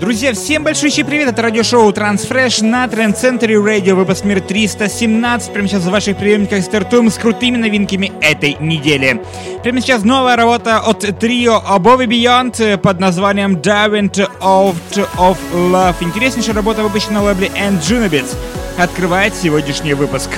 [0.00, 1.28] Друзья, всем большой привет!
[1.28, 5.52] Это радиошоу Transfresh на Trend Center Radio, выпуск мир 317.
[5.54, 9.22] Прямо сейчас в ваших приемниках стартуем с крутыми новинками этой недели.
[9.62, 15.94] Прямо сейчас новая работа от трио Above and Beyond под названием Diving Out of Love.
[16.00, 18.36] Интереснейшая работа выпущена на лейбле And Junibits.
[18.76, 20.28] Открывает сегодняшний выпуск.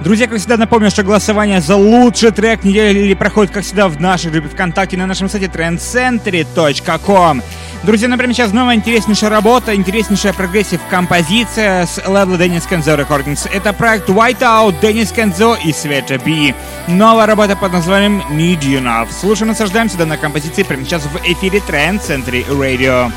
[0.00, 4.30] Друзья, как всегда, напомню, что голосование за лучший трек недели проходит, как всегда, в нашей
[4.30, 7.42] группе ВКонтакте на нашем сайте trancecentury.com.
[7.82, 13.46] Друзья, например, сейчас новая интереснейшая работа, интереснейшая progressive композиция с лейбла Denis Kenzo Recordings.
[13.52, 16.54] Это проект Whiteout, Денис Кензо и Sveta B.
[16.88, 19.06] Новая работа под названием Need You Now.
[19.10, 23.12] Слушаем, наслаждаемся данной композицией прямо сейчас в эфире Trance Century Radio.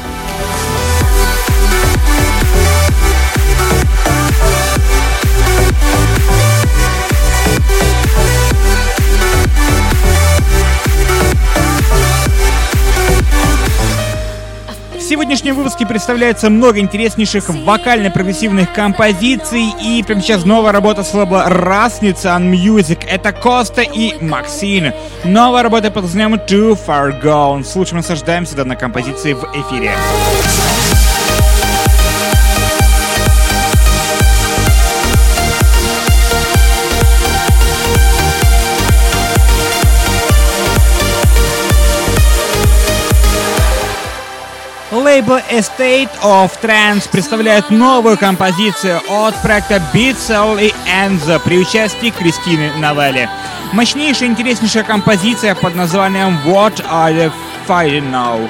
[15.36, 19.74] Сегодняшнем выпуске представляется много интереснейших вокально-прогрессивных композиций.
[19.82, 23.04] И прямо сейчас новая работа с лейбла Расница on Music.
[23.08, 24.94] Это Коста и Максин.
[25.24, 27.64] Новая работа под названием Too Far Gone.
[27.64, 29.94] Слушаем, наслаждаемся данной композицией в эфире.
[45.14, 52.72] Лейбл Estate of Trance представляет новую композицию от проекта Beatsel и Enzo при участии Кристины
[52.78, 53.30] Новелли.
[53.74, 57.32] Мощнейшая, интереснейшая композиция под названием What Are You
[57.68, 58.50] Fighting Now?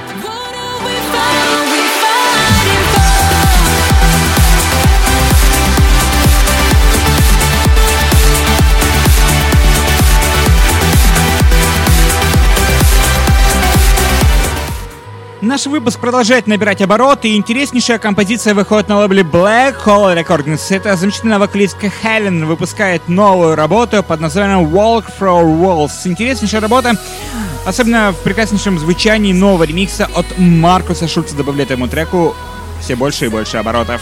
[15.43, 20.61] Наш выпуск продолжает набирать обороты, и интереснейшая композиция выходит на лейбле Black Hole Recordings.
[20.69, 25.91] Это замечательная вокалистка Хелен выпускает новую работу под названием Walk Through Walls.
[26.05, 26.93] Интереснейшая работа,
[27.65, 32.37] особенно в прекраснейшем звучании нового ремикса от Маркуса Шульца добавляет ему треку
[32.79, 34.01] все больше и больше оборотов.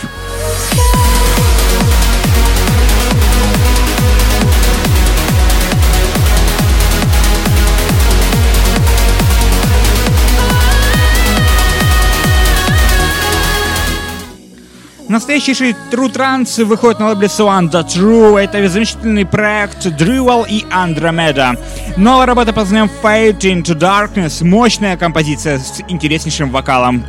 [15.21, 18.41] Настоящий True Trance выходит на лейбле Swan The True.
[18.41, 21.59] Это замечательный проект Drewell и Andromeda.
[21.95, 24.43] Новая работа под названием Fade into Darkness.
[24.43, 27.05] Мощная композиция с интереснейшим вокалом.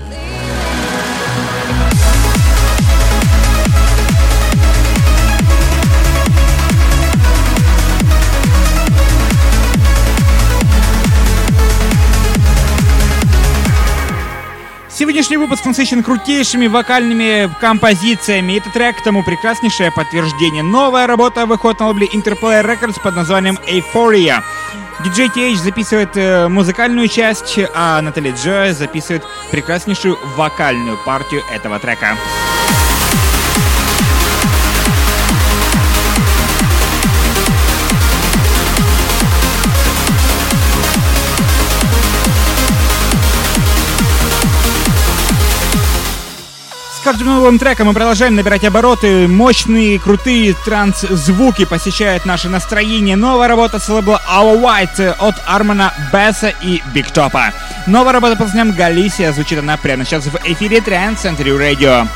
[15.03, 18.59] Сегодняшний выпуск насыщен крутейшими вокальными композициями.
[18.59, 20.63] Этот трек тому прекраснейшее подтверждение.
[20.63, 24.45] Новая работа выходит на лейбле Interplay Records под названием Euphoria.
[25.03, 32.17] Диджей TH записывает э, музыкальную часть, а Натали Джо записывает прекраснейшую вокальную партию этого трека.
[47.03, 49.27] Каждым новым треком мы продолжаем набирать обороты.
[49.27, 53.17] Мощные, крутые транс-звуки посещают наше настроение.
[53.17, 57.53] Новая работа с лейбла Our White от Армана Бесса и Биг Топа.
[57.87, 62.07] Новая работа под названием Галисия звучит она прямо сейчас в эфире Trans Century Radio.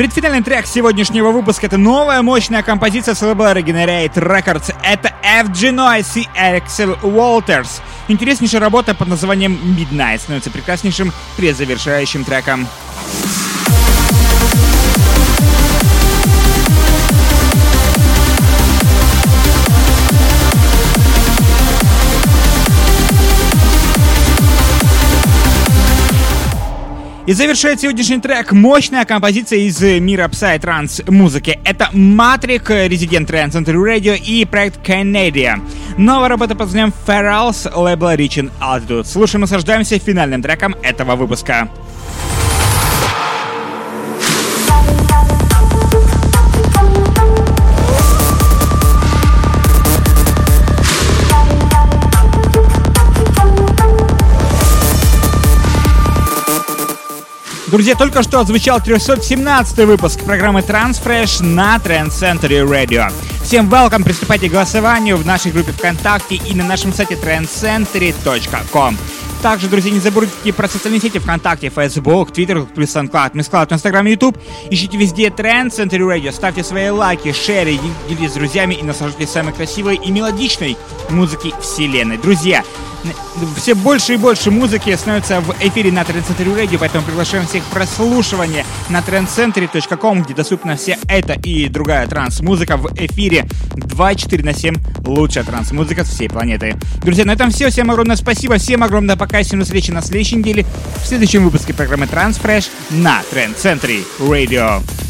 [0.00, 4.74] Предфинальный трек сегодняшнего выпуска— это новая мощная композиция с лейбла Regenerate Records.
[4.82, 7.82] Это FG Noise и Axel Walters.
[8.08, 12.66] Интереснейшая работа под названием Midnight становится прекраснейшим предзавершающим треком.
[27.30, 31.60] И завершает сегодняшний трек мощная композиция из мира Psytrance музыки.
[31.64, 35.60] Это Матрик, резидент Trance Center Radio и проект Canada.
[35.96, 39.04] Новая работа под названием Ferals лейбла Reaching Altitude.
[39.04, 41.68] Слушаем и наслаждаемся финальным треком этого выпуска.
[57.70, 63.12] Друзья, только что отзвучал 317 выпуск программы Transfresh на Trend Center Radio.
[63.44, 68.98] Всем welcome, приступайте к голосованию в нашей группе ВКонтакте и на нашем сайте trendcentry.com.
[69.40, 74.36] Также, друзья, не забудьте про социальные сети ВКонтакте, Facebook, Twitter, плюс SoundCloud, MissCloud, Instagram, YouTube.
[74.68, 77.78] Ищите везде Trend Center Radio, ставьте свои лайки, шеры,
[78.08, 80.76] делитесь с друзьями и наслаждайтесь самой красивой и мелодичной
[81.08, 82.18] музыки вселенной.
[82.18, 82.64] Друзья,
[83.56, 87.66] все больше и больше музыки становится в эфире на Center Radio, поэтому приглашаем всех к
[87.68, 94.74] прослушиванию на trendcentry.com, где доступна вся эта и другая транс-музыка в эфире 24 на 7
[95.06, 96.76] лучшая транс-музыка всей планеты.
[97.02, 97.70] Друзья, на этом все.
[97.70, 100.66] Всем огромное спасибо, всем огромное пока, всем до встречи на следующей неделе
[101.02, 105.09] в следующем выпуске программы Transfresh на Center Radio.